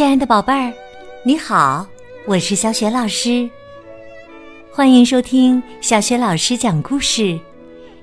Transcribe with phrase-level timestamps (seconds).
[0.00, 0.72] 亲爱的宝贝儿，
[1.22, 1.86] 你好，
[2.24, 3.46] 我是小雪老师，
[4.72, 7.38] 欢迎收听小雪老师讲故事，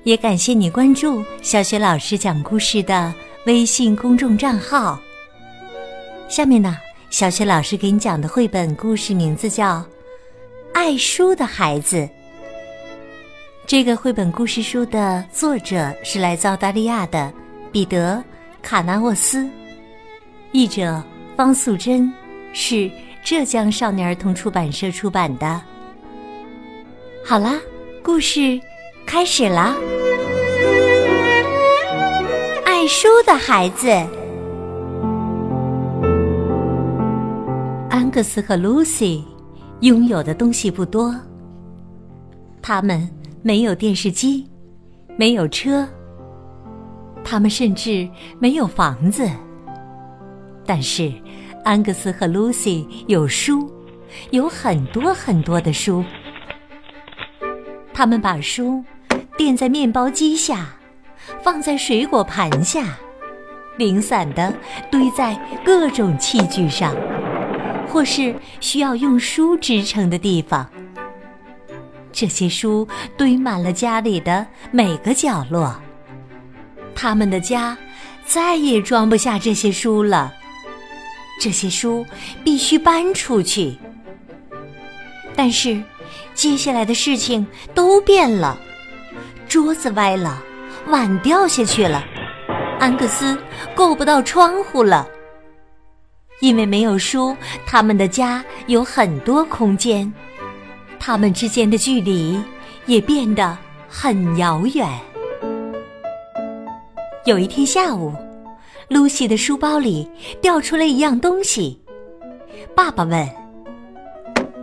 [0.04, 3.12] 也感谢你关注小雪老师讲故事的
[3.46, 4.96] 微信公众账号。
[6.28, 6.78] 下面呢，
[7.10, 9.78] 小雪老师给你讲的绘本故事名字叫
[10.72, 11.96] 《爱书的孩子》。
[13.66, 17.32] 这个绘本故事书的作者是来自澳大利亚的
[17.72, 18.14] 彼得·
[18.62, 19.50] 卡纳沃斯，
[20.52, 21.02] 译者。
[21.38, 22.12] 方素珍
[22.52, 22.90] 是
[23.22, 25.62] 浙江少年儿童出版社出版的。
[27.24, 27.60] 好啦，
[28.02, 28.60] 故事
[29.06, 29.76] 开始啦！
[32.66, 33.88] 爱书的孩子，
[37.88, 39.24] 安格斯和露西
[39.82, 41.14] 拥有的东西不多。
[42.60, 43.08] 他们
[43.42, 44.44] 没有电视机，
[45.16, 45.86] 没有车，
[47.22, 48.08] 他们甚至
[48.40, 49.24] 没有房子。
[50.70, 51.10] 但是，
[51.68, 53.70] 安格斯和露西有书，
[54.30, 56.02] 有很多很多的书。
[57.92, 58.82] 他们把书
[59.36, 60.74] 垫在面包机下，
[61.42, 62.96] 放在水果盘下，
[63.76, 64.50] 零散的
[64.90, 66.96] 堆在各种器具上，
[67.86, 70.66] 或是需要用书支撑的地方。
[72.10, 75.78] 这些书堆满了家里的每个角落。
[76.94, 77.76] 他们的家
[78.24, 80.32] 再也装不下这些书了。
[81.38, 82.04] 这些书
[82.42, 83.76] 必须搬出去，
[85.36, 85.80] 但是
[86.34, 88.58] 接下来的事情都变了：
[89.48, 90.42] 桌子歪了，
[90.88, 92.04] 碗掉下去了，
[92.80, 93.38] 安格斯
[93.74, 95.06] 够不到窗户了。
[96.40, 100.12] 因为没有书，他们的家有很多空间，
[100.98, 102.40] 他们之间的距离
[102.86, 103.56] 也变得
[103.88, 104.88] 很遥远。
[107.24, 108.12] 有一天下午。
[108.88, 111.78] 露西的书包里掉出来一样东西，
[112.74, 113.28] 爸爸问：“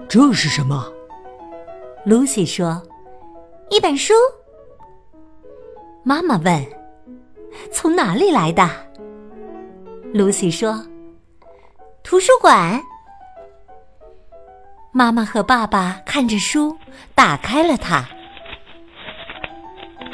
[0.10, 0.92] 这是什么？”
[2.06, 2.82] 露西说
[3.70, 4.14] ：“一本书。”
[6.04, 6.66] 妈妈问
[7.72, 8.68] ：“从哪里来的？”
[10.14, 10.84] 露西说
[12.04, 12.82] ：“图书馆。”
[14.92, 16.76] 妈妈和爸爸看着书，
[17.14, 18.08] 打开了它。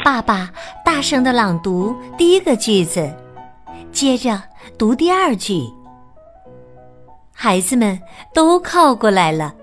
[0.04, 0.52] 爸爸
[0.84, 3.14] 大声的朗读第一个句子。
[4.02, 4.42] 接着
[4.80, 5.62] 读第二句，
[7.32, 8.02] 孩子们
[8.34, 9.54] 都靠过来了。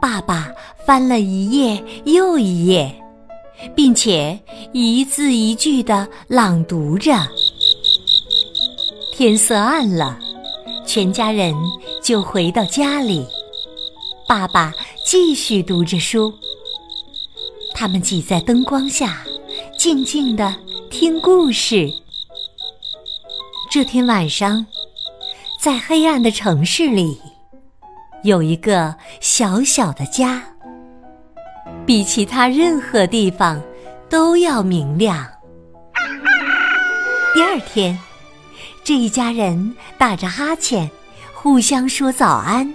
[0.00, 0.52] 爸爸
[0.86, 2.94] 翻了一页又一页，
[3.74, 4.38] 并且
[4.72, 7.12] 一字一句的朗读着。
[9.12, 10.16] 天色暗了，
[10.86, 11.52] 全家人
[12.00, 13.26] 就回到家里。
[14.28, 14.72] 爸爸
[15.04, 16.32] 继续读着书，
[17.74, 19.24] 他们挤在灯光下，
[19.76, 20.54] 静静的
[20.88, 21.92] 听故事。
[23.76, 24.64] 这天晚上，
[25.60, 27.20] 在黑暗的城市里，
[28.22, 30.42] 有一个小小的家，
[31.84, 33.60] 比其他任何地方
[34.08, 35.28] 都要明亮。
[37.34, 37.98] 第二天，
[38.82, 40.90] 这一家人打着哈欠，
[41.34, 42.74] 互相说早安。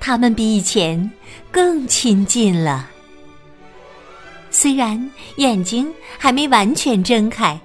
[0.00, 1.10] 他们比以前
[1.52, 2.88] 更亲近了，
[4.50, 7.60] 虽然眼睛还没完全睁开。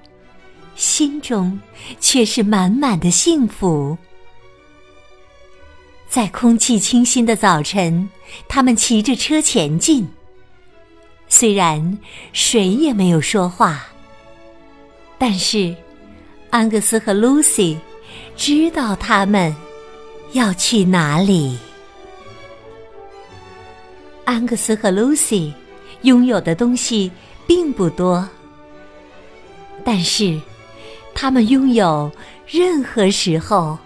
[0.79, 1.59] 心中
[1.99, 3.97] 却是满满的幸福。
[6.07, 8.09] 在空气清新的早晨，
[8.47, 10.07] 他们骑着车前进。
[11.27, 11.97] 虽然
[12.31, 13.87] 谁也没有说话，
[15.17, 15.75] 但是
[16.49, 17.77] 安格斯和露西
[18.37, 19.53] 知道他们
[20.31, 21.57] 要去哪里。
[24.23, 25.53] 安格斯和露西
[26.03, 27.11] 拥有的东西
[27.45, 28.25] 并不多，
[29.83, 30.39] 但是。
[31.21, 32.09] 他们拥有
[32.47, 33.77] 任何时候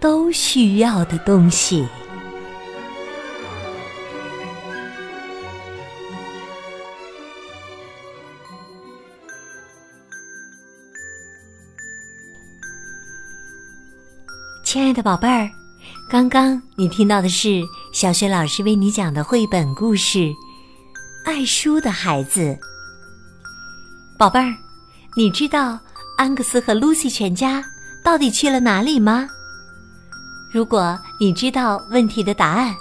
[0.00, 1.86] 都需要的东西。
[14.64, 15.50] 亲爱的宝贝儿，
[16.08, 17.62] 刚刚你听到的是
[17.92, 20.18] 小雪老师为你讲的绘本故事
[21.26, 22.40] 《爱书的孩子》。
[24.18, 24.50] 宝贝儿，
[25.14, 25.78] 你知道？
[26.16, 27.64] 安格斯和露西全家
[28.02, 29.28] 到底去了哪里吗？
[30.52, 32.74] 如果你知道问题的答案，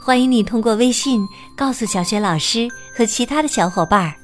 [0.00, 4.14] 欢迎你通过微信告诉小雪老师和其他的小伙伴儿。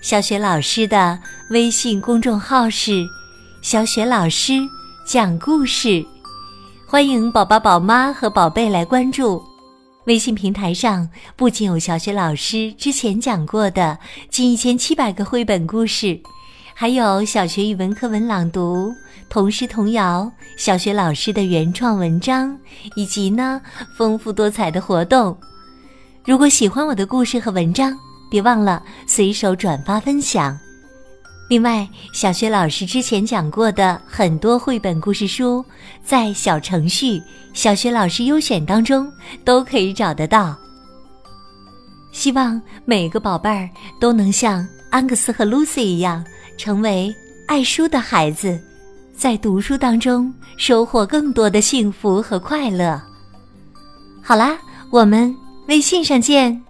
[0.00, 1.16] 小雪老师的
[1.50, 3.06] 微信公众号是
[3.62, 4.54] “小雪老师
[5.06, 6.04] 讲故事”，
[6.88, 9.40] 欢迎宝宝、宝妈和宝贝来关注。
[10.06, 13.96] 微信平台上不仅有小雪老师之前讲过的
[14.30, 16.20] 近一千七百个绘本故事。
[16.80, 18.90] 还有小学语文课文朗读、
[19.28, 22.58] 童诗童谣、小学老师的原创文章，
[22.94, 23.60] 以及呢
[23.94, 25.36] 丰富多彩的活动。
[26.24, 27.94] 如果喜欢我的故事和文章，
[28.30, 30.58] 别忘了随手转发分享。
[31.50, 35.62] 另外，小学老师之前讲过的很多绘本故事书，
[36.02, 37.22] 在小程序
[37.52, 39.12] “小学老师优选”当中
[39.44, 40.56] 都可以找得到。
[42.10, 43.68] 希望每个宝贝儿
[44.00, 46.24] 都能像安格斯和露西一样。
[46.56, 47.10] 成为
[47.46, 48.60] 爱书的孩子，
[49.16, 53.00] 在读书当中收获更多的幸福和快乐。
[54.20, 54.58] 好啦，
[54.90, 55.34] 我们
[55.68, 56.62] 微信上见。